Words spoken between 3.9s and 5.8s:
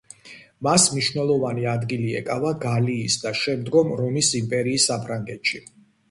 რომის იმპერიის საფრანგეთში.